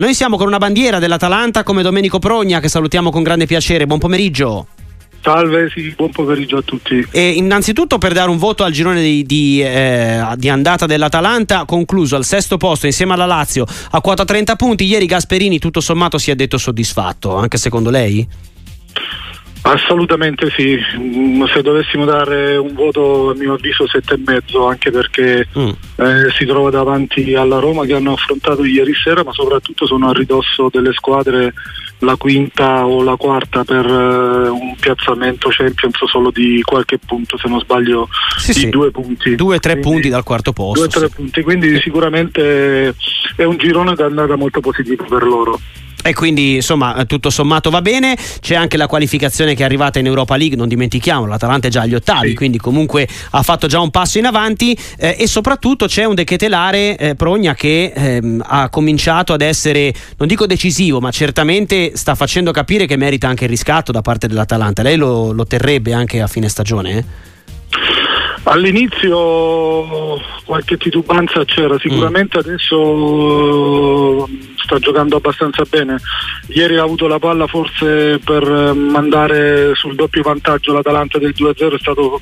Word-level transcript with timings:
Noi 0.00 0.14
siamo 0.14 0.36
con 0.36 0.46
una 0.46 0.58
bandiera 0.58 1.00
dell'Atalanta 1.00 1.64
come 1.64 1.82
Domenico 1.82 2.20
Progna 2.20 2.60
che 2.60 2.68
salutiamo 2.68 3.10
con 3.10 3.24
grande 3.24 3.46
piacere. 3.46 3.84
Buon 3.84 3.98
pomeriggio. 3.98 4.68
Salve, 5.20 5.68
sì, 5.74 5.92
buon 5.96 6.10
pomeriggio 6.10 6.58
a 6.58 6.62
tutti. 6.62 7.04
E 7.10 7.30
innanzitutto 7.30 7.98
per 7.98 8.12
dare 8.12 8.30
un 8.30 8.36
voto 8.36 8.62
al 8.62 8.70
girone 8.70 9.02
di, 9.02 9.24
di, 9.24 9.60
eh, 9.60 10.22
di, 10.36 10.48
andata 10.48 10.86
dell'Atalanta, 10.86 11.64
concluso 11.64 12.14
al 12.14 12.24
sesto 12.24 12.58
posto 12.58 12.86
insieme 12.86 13.14
alla 13.14 13.26
Lazio 13.26 13.66
a 13.90 14.00
quota 14.00 14.24
30 14.24 14.54
punti. 14.54 14.84
Ieri 14.84 15.06
Gasperini 15.06 15.58
tutto 15.58 15.80
sommato 15.80 16.16
si 16.16 16.30
è 16.30 16.36
detto 16.36 16.58
soddisfatto, 16.58 17.34
anche 17.34 17.58
secondo 17.58 17.90
lei? 17.90 18.24
Assolutamente 19.62 20.50
sì, 20.50 20.78
mm, 20.98 21.44
se 21.44 21.62
dovessimo 21.62 22.04
dare 22.04 22.56
un 22.56 22.72
voto 22.74 23.30
a 23.30 23.34
mio 23.34 23.54
avviso 23.54 23.86
sette 23.86 24.14
e 24.14 24.22
mezzo 24.24 24.66
anche 24.66 24.90
perché 24.90 25.48
mm. 25.58 25.68
eh, 25.96 26.30
si 26.36 26.46
trova 26.46 26.70
davanti 26.70 27.34
alla 27.34 27.58
Roma 27.58 27.84
che 27.84 27.94
hanno 27.94 28.12
affrontato 28.12 28.64
ieri 28.64 28.94
sera 28.94 29.24
ma 29.24 29.32
soprattutto 29.32 29.86
sono 29.86 30.08
a 30.08 30.12
ridosso 30.12 30.68
delle 30.70 30.92
squadre 30.92 31.52
la 32.00 32.16
quinta 32.16 32.86
o 32.86 33.02
la 33.02 33.16
quarta 33.16 33.64
per 33.64 33.84
uh, 33.84 34.54
un 34.54 34.76
piazzamento 34.78 35.48
Champions 35.50 35.96
solo 36.06 36.30
di 36.30 36.62
qualche 36.62 36.98
punto 36.98 37.36
se 37.36 37.48
non 37.48 37.58
sbaglio 37.60 38.08
sì, 38.38 38.52
di 38.52 38.58
sì. 38.60 38.68
due 38.68 38.90
punti 38.90 39.34
due 39.34 39.56
o 39.56 39.58
tre 39.58 39.72
quindi, 39.72 39.90
punti 39.90 40.08
dal 40.08 40.22
quarto 40.22 40.52
posto 40.52 40.98
due 40.98 41.08
sì. 41.08 41.14
punti 41.14 41.42
quindi 41.42 41.80
sicuramente 41.80 42.94
è 43.34 43.42
un 43.42 43.56
girone 43.56 43.94
d'andata 43.94 44.36
molto 44.36 44.60
positivo 44.60 45.04
per 45.04 45.24
loro 45.24 45.58
e 46.02 46.14
quindi 46.14 46.56
insomma 46.56 47.04
tutto 47.06 47.28
sommato 47.30 47.70
va 47.70 47.82
bene 47.82 48.16
c'è 48.40 48.54
anche 48.54 48.76
la 48.76 48.86
qualificazione 48.86 49.54
che 49.54 49.62
è 49.62 49.64
arrivata 49.64 49.98
in 49.98 50.06
Europa 50.06 50.36
League 50.36 50.56
non 50.56 50.68
dimentichiamo 50.68 51.26
l'Atalanta 51.26 51.68
è 51.68 51.70
già 51.70 51.82
agli 51.82 51.94
ottavi 51.94 52.28
sì. 52.28 52.34
quindi 52.34 52.58
comunque 52.58 53.06
ha 53.30 53.42
fatto 53.42 53.66
già 53.66 53.80
un 53.80 53.90
passo 53.90 54.18
in 54.18 54.26
avanti 54.26 54.78
eh, 54.96 55.16
e 55.18 55.26
soprattutto 55.26 55.86
c'è 55.86 56.04
un 56.04 56.14
dechetelare 56.14 56.96
eh, 56.96 57.14
Progna 57.14 57.54
che 57.54 57.92
ehm, 57.94 58.44
ha 58.46 58.68
cominciato 58.68 59.32
ad 59.32 59.40
essere 59.40 59.92
non 60.16 60.28
dico 60.28 60.46
decisivo 60.46 61.00
ma 61.00 61.10
certamente 61.10 61.92
sta 61.94 62.14
facendo 62.14 62.52
capire 62.52 62.86
che 62.86 62.96
merita 62.96 63.28
anche 63.28 63.44
il 63.44 63.50
riscatto 63.50 63.92
da 63.92 64.02
parte 64.02 64.28
dell'Atalanta 64.28 64.82
lei 64.82 64.96
lo, 64.96 65.32
lo 65.32 65.46
terrebbe 65.46 65.92
anche 65.92 66.20
a 66.20 66.26
fine 66.26 66.48
stagione? 66.48 66.98
Eh? 66.98 67.04
All'inizio 68.44 70.18
qualche 70.44 70.78
titubanza 70.78 71.44
c'era, 71.44 71.78
sicuramente 71.78 72.38
mm. 72.38 72.40
adesso 72.40 74.26
sta 74.68 74.78
giocando 74.78 75.16
abbastanza 75.16 75.64
bene. 75.68 75.96
Ieri 76.48 76.76
ha 76.76 76.82
avuto 76.82 77.06
la 77.06 77.18
palla 77.18 77.46
forse 77.46 78.20
per 78.22 78.44
mandare 78.74 79.74
sul 79.74 79.94
doppio 79.94 80.22
vantaggio 80.22 80.74
l'Atalanta 80.74 81.18
del 81.18 81.34
2-0, 81.34 81.74
è 81.74 81.78
stato 81.78 82.20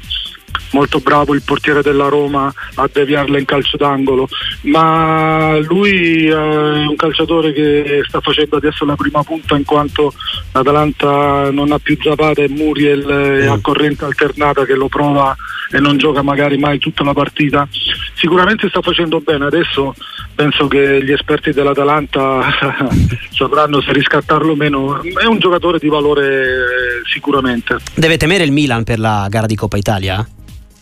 molto 0.70 1.00
bravo 1.00 1.34
il 1.34 1.42
portiere 1.42 1.82
della 1.82 2.08
Roma 2.08 2.52
a 2.74 2.88
deviarla 2.90 3.38
in 3.38 3.44
calcio 3.44 3.76
d'angolo, 3.76 4.28
ma 4.62 5.58
lui 5.58 6.26
è 6.26 6.34
un 6.34 6.96
calciatore 6.96 7.52
che 7.52 8.02
sta 8.06 8.20
facendo 8.20 8.56
adesso 8.56 8.84
la 8.84 8.96
prima 8.96 9.22
punta 9.22 9.56
in 9.56 9.64
quanto 9.64 10.12
l'Atalanta 10.52 11.50
non 11.50 11.72
ha 11.72 11.78
più 11.78 11.96
Zapata 12.00 12.42
e 12.42 12.48
Muriel 12.48 13.44
mm. 13.44 13.48
a 13.48 13.58
corrente 13.60 14.04
alternata 14.04 14.64
che 14.64 14.74
lo 14.74 14.88
prova 14.88 15.34
e 15.70 15.80
non 15.80 15.96
gioca 15.96 16.22
magari 16.22 16.58
mai 16.58 16.78
tutta 16.78 17.04
la 17.04 17.12
partita. 17.12 17.66
Sicuramente 18.14 18.68
sta 18.68 18.80
facendo 18.80 19.20
bene, 19.20 19.46
adesso 19.46 19.94
penso 20.36 20.68
che 20.68 21.02
gli 21.02 21.10
esperti 21.10 21.50
dell'Atalanta 21.50 22.42
sapranno 23.32 23.80
se 23.80 23.92
riscattarlo 23.92 24.52
o 24.52 24.54
meno. 24.54 25.02
È 25.02 25.24
un 25.24 25.38
giocatore 25.38 25.78
di 25.78 25.88
valore 25.88 27.02
sicuramente. 27.12 27.78
Deve 27.94 28.16
temere 28.18 28.44
il 28.44 28.52
Milan 28.52 28.84
per 28.84 29.00
la 29.00 29.26
gara 29.28 29.46
di 29.46 29.56
Coppa 29.56 29.78
Italia? 29.78 30.24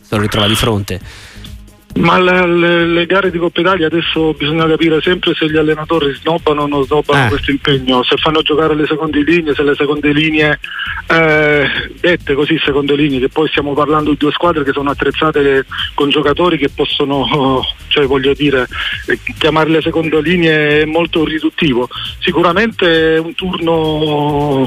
Se 0.03 0.15
lo 0.15 0.21
ritrova 0.21 0.47
di 0.47 0.55
fronte. 0.55 1.01
Ma 1.97 2.19
le, 2.19 2.47
le, 2.47 2.87
le, 2.87 3.07
gare 3.07 3.31
di 3.31 3.39
Coppa 3.39 3.61
Italia 3.61 3.87
adesso 3.87 4.35
bisogna 4.35 4.67
capire 4.67 5.01
sempre 5.01 5.33
se 5.33 5.49
gli 5.49 5.57
allenatori 5.57 6.13
snobbano 6.15 6.63
o 6.63 6.67
non 6.67 6.85
snobbano 6.85 7.27
eh. 7.27 7.29
questo 7.29 7.53
impegno, 7.53 8.03
se 8.03 8.17
fanno 8.17 8.43
giocare 8.43 8.75
le 8.75 8.85
seconde 8.87 9.23
linee, 9.23 9.55
se 9.55 9.63
le 9.63 9.75
seconde 9.77 10.13
linee, 10.13 10.59
eh, 11.07 11.69
dette 12.01 12.35
così 12.35 12.59
seconde 12.65 12.97
linee, 12.97 13.21
che 13.21 13.29
poi 13.29 13.49
stiamo 13.49 13.75
parlando 13.75 14.11
di 14.11 14.17
due 14.17 14.33
squadre 14.33 14.65
che 14.65 14.73
sono 14.73 14.91
attrezzate 14.91 15.67
con 15.95 16.11
giocatori 16.11 16.59
che 16.59 16.69
possono, 16.69 17.63
cioè 17.87 18.07
voglio 18.07 18.35
dire, 18.35 18.67
chiamarle 19.39 19.81
seconde 19.81 20.21
linee 20.21 20.83
è 20.83 20.85
molto 20.87 21.25
riduttivo. 21.25 21.89
Sicuramente 22.19 23.21
un 23.23 23.35
turno 23.35 24.67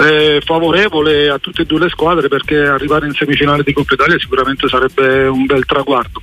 eh, 0.00 0.40
favorevole 0.44 1.28
a 1.28 1.38
tutte 1.38 1.62
e 1.62 1.64
due 1.66 1.80
le 1.80 1.88
squadre 1.90 2.28
perché 2.28 2.56
arrivare 2.56 3.06
in 3.06 3.12
semifinale 3.12 3.62
di 3.62 3.72
Coppa 3.72 3.94
Italia 3.94 4.18
sicuramente 4.18 4.68
sarebbe 4.68 5.26
un 5.26 5.44
bel 5.46 5.66
traguardo. 5.66 6.20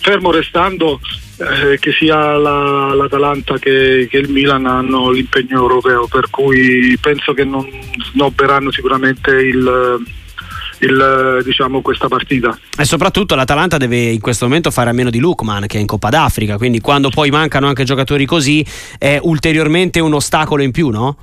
Fermo 0.00 0.30
restando 0.30 1.00
eh, 1.38 1.78
che 1.78 1.92
sia 1.92 2.36
la, 2.36 2.92
l'Atalanta 2.94 3.58
che, 3.58 4.08
che, 4.10 4.18
il 4.18 4.30
Milan 4.30 4.66
hanno 4.66 5.10
l'impegno 5.10 5.58
europeo, 5.58 6.06
per 6.06 6.28
cui 6.30 6.96
penso 7.00 7.32
che 7.32 7.44
non 7.44 7.66
snobberanno 8.12 8.70
sicuramente 8.72 9.30
il, 9.30 10.02
il, 10.80 11.40
diciamo, 11.44 11.80
questa 11.82 12.08
partita. 12.08 12.58
E 12.76 12.84
soprattutto 12.84 13.34
l'Atalanta 13.34 13.76
deve 13.76 14.10
in 14.10 14.20
questo 14.20 14.46
momento 14.46 14.70
fare 14.70 14.90
a 14.90 14.92
meno 14.92 15.10
di 15.10 15.18
Lukman 15.18 15.66
che 15.66 15.78
è 15.78 15.80
in 15.80 15.86
Coppa 15.86 16.08
d'Africa, 16.08 16.56
quindi 16.56 16.80
quando 16.80 17.10
poi 17.10 17.30
mancano 17.30 17.68
anche 17.68 17.84
giocatori 17.84 18.26
così 18.26 18.64
è 18.98 19.18
ulteriormente 19.22 20.00
un 20.00 20.14
ostacolo 20.14 20.62
in 20.62 20.72
più, 20.72 20.88
no? 20.88 21.16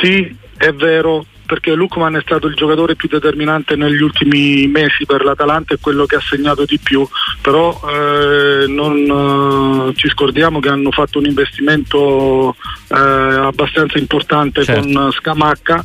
Sì, 0.00 0.46
è 0.58 0.72
vero 0.72 1.24
perché 1.48 1.72
Lukman 1.72 2.14
è 2.14 2.20
stato 2.20 2.46
il 2.46 2.54
giocatore 2.54 2.94
più 2.94 3.08
determinante 3.08 3.74
negli 3.74 4.02
ultimi 4.02 4.66
mesi 4.66 5.06
per 5.06 5.24
l'Atalanta 5.24 5.72
e 5.72 5.78
quello 5.80 6.04
che 6.04 6.16
ha 6.16 6.20
segnato 6.20 6.66
di 6.66 6.78
più, 6.78 7.08
però 7.40 7.80
eh, 7.88 8.66
non 8.66 9.88
eh, 9.88 9.94
ci 9.96 10.10
scordiamo 10.10 10.60
che 10.60 10.68
hanno 10.68 10.90
fatto 10.90 11.18
un 11.18 11.24
investimento 11.24 12.54
eh, 12.88 12.94
abbastanza 12.94 13.96
importante 13.96 14.62
certo. 14.62 14.82
con 14.82 15.10
Scamacca, 15.10 15.82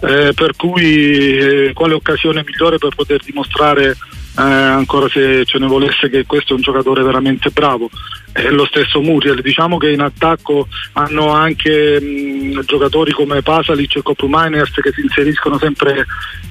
eh, 0.00 0.32
per 0.34 0.56
cui 0.56 1.36
eh, 1.36 1.72
quale 1.74 1.92
occasione 1.92 2.42
migliore 2.42 2.78
per 2.78 2.94
poter 2.94 3.20
dimostrare 3.22 3.94
eh, 4.38 4.42
ancora 4.42 5.08
se 5.08 5.44
ce 5.44 5.58
ne 5.58 5.66
volesse 5.66 6.08
che 6.08 6.24
questo 6.24 6.52
è 6.52 6.56
un 6.56 6.62
giocatore 6.62 7.02
veramente 7.02 7.50
bravo. 7.50 7.90
È 8.32 8.48
lo 8.48 8.64
stesso 8.64 9.00
Muriel, 9.00 9.42
diciamo 9.42 9.76
che 9.76 9.90
in 9.90 10.00
attacco 10.00 10.66
hanno 10.92 11.30
anche 11.32 12.00
mh, 12.00 12.64
giocatori 12.64 13.12
come 13.12 13.42
Pasalic 13.42 13.96
e 13.96 14.02
Copumainers 14.02 14.72
che 14.72 14.92
si 14.92 15.02
inseriscono 15.02 15.58
sempre 15.58 16.06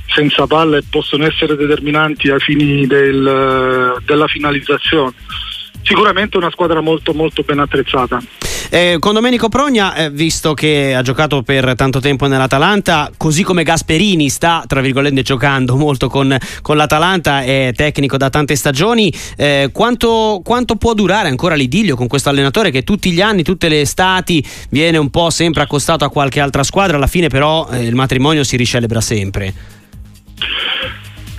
senza 0.07 0.45
palla 0.45 0.77
e 0.77 0.83
possono 0.87 1.25
essere 1.25 1.55
determinanti 1.55 2.29
ai 2.29 2.39
fini 2.39 2.85
del, 2.85 3.97
della 4.05 4.27
finalizzazione. 4.27 5.13
Sicuramente 5.81 6.37
una 6.37 6.51
squadra 6.51 6.81
molto 6.81 7.13
molto 7.13 7.41
ben 7.41 7.59
attrezzata. 7.59 8.21
Eh, 8.73 8.99
con 9.01 9.13
Domenico 9.13 9.49
Progna, 9.49 9.95
eh, 9.95 10.09
visto 10.09 10.53
che 10.53 10.95
ha 10.95 11.01
giocato 11.01 11.41
per 11.41 11.75
tanto 11.75 11.99
tempo 11.99 12.27
nell'Atalanta, 12.27 13.11
così 13.17 13.43
come 13.43 13.63
Gasperini 13.63 14.29
sta, 14.29 14.63
tra 14.65 14.79
virgolette, 14.79 15.23
giocando 15.23 15.75
molto 15.75 16.07
con, 16.07 16.37
con 16.61 16.77
l'Atalanta, 16.77 17.41
è 17.41 17.73
tecnico 17.75 18.15
da 18.15 18.29
tante 18.29 18.55
stagioni, 18.55 19.13
eh, 19.35 19.71
quanto, 19.73 20.39
quanto, 20.41 20.77
può 20.77 20.93
durare 20.93 21.27
ancora 21.27 21.55
l'idillio 21.55 21.97
con 21.97 22.07
questo 22.07 22.29
allenatore 22.29 22.71
che 22.71 22.83
tutti 22.83 23.11
gli 23.11 23.19
anni, 23.19 23.43
tutte 23.43 23.67
le 23.67 23.81
estati, 23.81 24.41
viene 24.69 24.97
un 24.97 25.09
po' 25.09 25.31
sempre 25.31 25.63
accostato 25.63 26.05
a 26.05 26.09
qualche 26.09 26.39
altra 26.39 26.63
squadra, 26.63 26.95
alla 26.95 27.07
fine 27.07 27.27
però 27.27 27.67
eh, 27.69 27.83
il 27.83 27.95
matrimonio 27.95 28.45
si 28.45 28.55
ricelebra 28.55 29.01
sempre? 29.01 29.80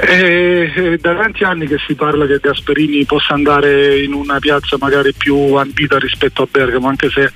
È 0.04 0.96
da 1.00 1.14
tanti 1.14 1.44
anni 1.44 1.68
che 1.68 1.76
si 1.86 1.94
parla 1.94 2.26
che 2.26 2.40
Gasperini 2.40 3.04
possa 3.04 3.34
andare 3.34 4.00
in 4.02 4.14
una 4.14 4.40
piazza 4.40 4.76
magari 4.80 5.12
più 5.12 5.54
ambita 5.54 5.96
rispetto 5.96 6.42
a 6.42 6.48
Bergamo, 6.50 6.88
anche 6.88 7.08
se 7.08 7.32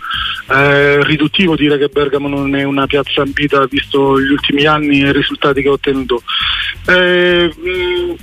è 0.48 0.98
riduttivo 1.00 1.54
dire 1.54 1.78
che 1.78 1.86
Bergamo 1.86 2.26
non 2.26 2.56
è 2.56 2.64
una 2.64 2.88
piazza 2.88 3.22
ambita 3.22 3.64
visto 3.66 4.20
gli 4.20 4.32
ultimi 4.32 4.64
anni 4.64 5.02
e 5.02 5.10
i 5.10 5.12
risultati 5.12 5.62
che 5.62 5.68
ha 5.68 5.72
ottenuto. 5.72 6.22
Eh, 6.88 7.52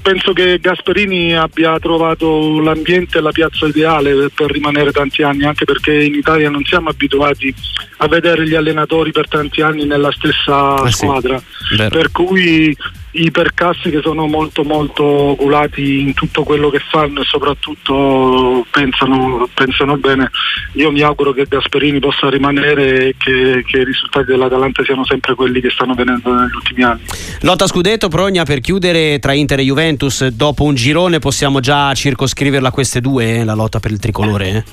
penso 0.02 0.34
che 0.34 0.60
Gasperini 0.60 1.38
abbia 1.38 1.80
trovato 1.80 2.60
l'ambiente 2.60 3.20
e 3.20 3.22
la 3.22 3.32
piazza 3.32 3.66
ideale 3.66 4.30
per 4.30 4.52
rimanere 4.52 4.92
tanti 4.92 5.24
anni, 5.24 5.46
anche 5.46 5.64
perché 5.64 6.04
in 6.04 6.16
Italia 6.16 6.50
non 6.50 6.66
siamo 6.66 6.90
abituati 6.90 7.54
a 7.98 8.08
vedere 8.10 8.46
gli 8.46 8.56
allenatori 8.56 9.14
per 9.14 9.30
tanti 9.30 9.62
anni 9.62 9.86
nella 9.86 10.12
stessa 10.12 10.76
ah, 10.76 10.92
squadra. 10.92 11.42
Sì, 11.70 11.88
per 11.88 12.12
cui 12.12 12.76
i 13.16 13.32
percassi 13.32 13.90
che 13.90 14.02
sono 14.02 14.26
molto 14.26 14.64
molto 14.64 15.04
oculati 15.04 16.02
in 16.02 16.14
tutto 16.14 16.44
quello 16.44 16.70
che 16.70 16.80
fanno 16.80 17.22
e 17.22 17.26
soprattutto 17.26 18.66
pensano, 18.72 19.48
pensano 19.54 19.98
bene. 19.98 20.32
Io 20.74 20.92
mi 20.92 21.02
auguro 21.02 21.32
che 21.32 21.46
Gasperini 21.48 22.00
possa 22.00 22.30
rimanere 22.30 23.10
e 23.10 23.16
che, 23.18 23.64
che, 23.68 23.78
i 23.80 23.84
risultati 23.84 24.26
dell'Atalanta 24.26 24.84
siano 24.84 25.06
sempre 25.06 25.36
quelli 25.36 25.62
che 25.62 25.70
stanno 25.70 25.94
venendo 25.94 26.34
negli 26.34 26.54
ultimi 26.56 26.84
anni. 26.84 27.02
Lotta 27.42 27.68
Scudetto, 27.68 28.08
Progna 28.08 28.44
per 28.46 28.62
chiudere 28.62 29.20
tra 29.20 29.34
Inter 29.34 29.60
e 29.60 29.64
Juventus, 29.64 30.26
dopo 30.28 30.64
un 30.64 30.74
girone 30.74 31.20
possiamo 31.20 31.60
già 31.60 31.94
circoscriverla 31.94 32.70
a 32.70 32.72
queste 32.72 33.00
due, 33.00 33.38
eh, 33.38 33.44
la 33.44 33.54
lotta 33.54 33.80
per 33.80 33.92
il 33.92 34.00
tricolore? 34.00 34.66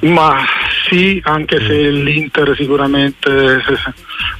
Eh? 0.00 0.08
Ma 0.08 0.44
sì, 0.88 1.20
anche 1.24 1.58
se 1.60 1.90
mm. 1.90 2.04
l'Inter 2.04 2.54
sicuramente 2.56 3.62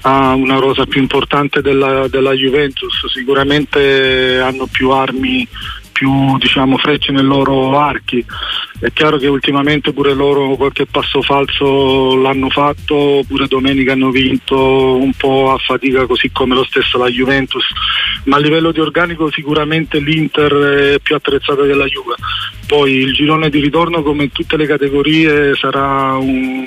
ha 0.03 0.35
una 0.35 0.59
rosa 0.59 0.87
più 0.87 1.01
importante 1.01 1.61
della, 1.61 2.09
della 2.09 2.33
Juventus, 2.33 3.07
sicuramente 3.07 4.39
hanno 4.41 4.67
più 4.67 4.91
armi 4.91 5.47
più 5.97 6.37
diciamo, 6.37 6.77
frecce 6.77 7.11
nei 7.11 7.25
loro 7.25 7.79
archi. 7.79 8.23
È 8.79 8.93
chiaro 8.93 9.17
che 9.17 9.29
ultimamente 9.29 9.95
pure 9.95 10.13
loro 10.13 10.55
qualche 10.55 10.85
passo 10.85 11.23
falso 11.23 12.17
l'hanno 12.17 12.51
fatto, 12.51 13.23
pure 13.27 13.47
domenica 13.47 13.93
hanno 13.93 14.11
vinto 14.11 14.97
un 14.97 15.13
po' 15.15 15.53
a 15.53 15.57
fatica 15.57 16.05
così 16.05 16.31
come 16.31 16.55
lo 16.55 16.65
stesso 16.65 16.99
la 16.99 17.09
Juventus, 17.09 17.65
ma 18.25 18.37
a 18.37 18.41
livello 18.41 18.73
di 18.73 18.81
organico 18.81 19.31
sicuramente 19.31 19.99
l'Inter 19.99 20.53
è 20.53 20.99
più 21.01 21.15
attrezzata 21.15 21.63
della 21.63 21.87
Juve. 21.87 22.17
Poi 22.67 22.93
il 22.93 23.13
girone 23.13 23.49
di 23.49 23.61
ritorno 23.61 24.03
come 24.03 24.25
in 24.25 24.33
tutte 24.33 24.57
le 24.57 24.67
categorie 24.67 25.55
sarà 25.55 26.15
un 26.15 26.65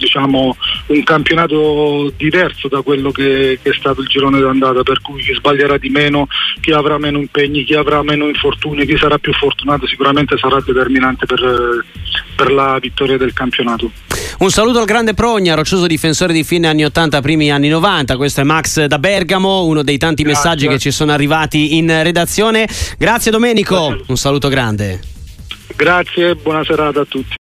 diciamo, 0.00 0.56
un 0.86 1.02
campionato 1.02 2.10
diverso 2.16 2.68
da 2.68 2.80
quello 2.80 3.10
che, 3.10 3.58
che, 3.62 3.70
è 3.70 3.74
stato 3.74 4.00
il 4.00 4.08
girone 4.08 4.40
d'andata, 4.40 4.82
per 4.82 5.02
cui 5.02 5.22
chi 5.22 5.34
sbaglierà 5.34 5.76
di 5.76 5.90
meno, 5.90 6.26
chi 6.60 6.72
avrà 6.72 6.98
meno 6.98 7.18
impegni, 7.18 7.64
chi 7.64 7.74
avrà 7.74 8.02
meno 8.02 8.26
infortuni, 8.26 8.86
chi 8.86 8.96
sarà 8.96 9.18
più 9.18 9.32
fortunato 9.34 9.86
sicuramente 9.86 10.38
sarà 10.38 10.58
determinante 10.64 11.26
per, 11.26 11.84
per 12.34 12.50
la 12.50 12.78
vittoria 12.80 13.18
del 13.18 13.34
campionato. 13.34 13.90
Un 14.38 14.50
saluto 14.50 14.78
al 14.78 14.86
grande 14.86 15.12
Progna, 15.12 15.54
roccioso 15.54 15.86
difensore 15.86 16.32
di 16.32 16.44
fine 16.44 16.66
anni 16.66 16.84
80, 16.84 17.20
primi 17.20 17.52
anni 17.52 17.68
90. 17.68 18.16
Questo 18.16 18.40
è 18.40 18.44
Max 18.44 18.86
da 18.86 18.98
Bergamo, 18.98 19.64
uno 19.64 19.82
dei 19.82 19.98
tanti 19.98 20.22
Grazie. 20.22 20.42
messaggi 20.42 20.66
che 20.66 20.78
ci 20.78 20.90
sono 20.90 21.12
arrivati 21.12 21.76
in 21.76 22.02
redazione. 22.02 22.66
Grazie 22.96 23.30
Domenico, 23.30 23.88
Grazie. 23.88 24.04
un 24.08 24.16
saluto 24.16 24.48
grande. 24.48 25.09
Grazie, 25.80 26.34
buona 26.34 26.62
serata 26.62 27.00
a 27.00 27.04
tutti. 27.06 27.38